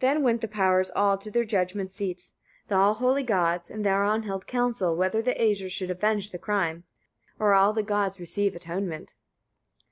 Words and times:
Then 0.16 0.24
went 0.24 0.40
the 0.40 0.48
powers 0.48 0.90
all 0.90 1.16
to 1.16 1.30
their 1.30 1.44
judgment 1.44 1.92
seats, 1.92 2.32
the 2.66 2.74
all 2.74 2.94
holy 2.94 3.22
gods, 3.22 3.70
and 3.70 3.86
thereon 3.86 4.24
held 4.24 4.48
council, 4.48 4.96
whether 4.96 5.22
the 5.22 5.34
Æsir 5.34 5.70
should 5.70 5.88
avenge 5.92 6.30
the 6.30 6.36
crime, 6.38 6.82
or 7.38 7.54
all 7.54 7.72
the 7.72 7.84
gods 7.84 8.18
receive 8.18 8.56
atonement. 8.56 9.14